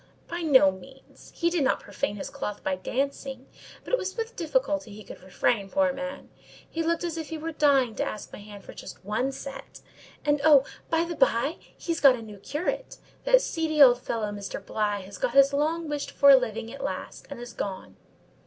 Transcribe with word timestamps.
"By 0.27 0.41
no 0.41 0.71
means. 0.71 1.31
He 1.35 1.51
did 1.51 1.63
not 1.63 1.79
profane 1.79 2.15
his 2.15 2.31
cloth 2.31 2.63
by 2.63 2.75
dancing; 2.75 3.45
but 3.83 3.93
it 3.93 3.99
was 3.99 4.17
with 4.17 4.35
difficulty 4.35 4.91
he 4.91 5.03
could 5.03 5.21
refrain, 5.21 5.69
poor 5.69 5.93
man: 5.93 6.31
he 6.67 6.81
looked 6.81 7.03
as 7.03 7.17
if 7.17 7.29
he 7.29 7.37
were 7.37 7.51
dying 7.51 7.93
to 7.97 8.03
ask 8.03 8.33
my 8.33 8.39
hand 8.39 8.65
just 8.75 8.95
for 8.97 9.07
one 9.07 9.31
set; 9.31 9.81
and—oh! 10.25 10.65
by 10.89 11.03
the 11.03 11.13
by—he's 11.15 11.99
got 12.01 12.15
a 12.15 12.21
new 12.23 12.37
curate: 12.39 12.97
that 13.25 13.43
seedy 13.43 13.79
old 13.79 14.01
fellow 14.01 14.31
Mr. 14.31 14.59
Bligh 14.65 15.01
has 15.03 15.19
got 15.19 15.35
his 15.35 15.53
long 15.53 15.87
wished 15.87 16.09
for 16.09 16.33
living 16.35 16.73
at 16.73 16.83
last, 16.83 17.27
and 17.29 17.39
is 17.39 17.53
gone." 17.53 17.95